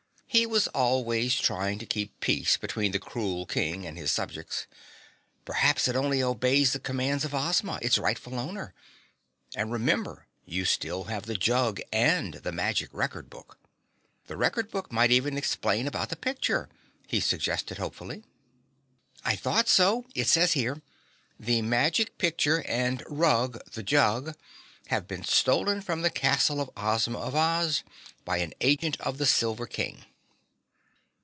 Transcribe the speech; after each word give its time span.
He 0.33 0.45
was 0.45 0.67
always 0.69 1.35
trying 1.35 1.77
to 1.79 1.85
keep 1.85 2.17
peace 2.21 2.55
between 2.55 2.93
the 2.93 2.99
cruel 2.99 3.45
King 3.45 3.85
and 3.85 3.97
his 3.97 4.11
subjects. 4.13 4.65
"Perhaps 5.43 5.89
it 5.89 5.95
only 5.97 6.23
obeys 6.23 6.71
the 6.71 6.79
commands 6.79 7.25
of 7.25 7.35
Ozma, 7.35 7.79
its 7.81 7.97
rightful 7.97 8.39
owner. 8.39 8.73
And 9.55 9.73
remember, 9.73 10.27
you 10.45 10.63
still 10.63 11.03
have 11.03 11.25
the 11.25 11.35
jug 11.35 11.81
and 11.91 12.35
the 12.35 12.53
magic 12.53 12.91
record 12.93 13.29
book. 13.29 13.59
The 14.27 14.37
record 14.37 14.71
book 14.71 14.89
might 14.89 15.11
even 15.11 15.37
explain 15.37 15.85
about 15.85 16.07
the 16.09 16.15
picture," 16.15 16.69
he 17.07 17.19
suggested 17.19 17.77
hopefully. 17.77 18.23
"I 19.25 19.35
thought 19.35 19.67
so, 19.67 20.05
it 20.15 20.27
says 20.29 20.53
here: 20.53 20.81
'The 21.41 21.61
magic 21.63 22.17
picture 22.17 22.63
and 22.69 23.03
Rug, 23.05 23.61
the 23.73 23.83
jug, 23.83 24.37
have 24.87 25.09
been 25.09 25.25
stolen 25.25 25.81
from 25.81 26.03
the 26.03 26.09
castle 26.09 26.61
of 26.61 26.71
Ozma 26.77 27.19
of 27.19 27.35
Oz 27.35 27.83
by 28.23 28.37
an 28.37 28.53
agent 28.61 28.95
of 29.01 29.17
the 29.17 29.25
Silver 29.25 29.65
King.'" 29.67 30.05